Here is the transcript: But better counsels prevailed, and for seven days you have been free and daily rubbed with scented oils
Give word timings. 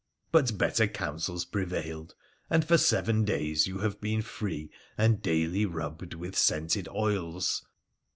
But 0.31 0.57
better 0.57 0.87
counsels 0.87 1.45
prevailed, 1.45 2.15
and 2.49 2.67
for 2.67 2.79
seven 2.79 3.23
days 3.23 3.67
you 3.67 3.81
have 3.81 4.01
been 4.01 4.23
free 4.23 4.71
and 4.97 5.21
daily 5.21 5.67
rubbed 5.67 6.15
with 6.15 6.35
scented 6.35 6.87
oils 6.87 7.61